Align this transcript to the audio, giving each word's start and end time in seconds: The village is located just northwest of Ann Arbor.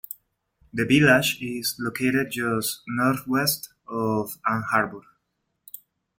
The 0.73 0.83
village 0.83 1.37
is 1.43 1.75
located 1.77 2.31
just 2.31 2.81
northwest 2.87 3.69
of 3.87 4.39
Ann 4.51 4.63
Arbor. 4.73 5.01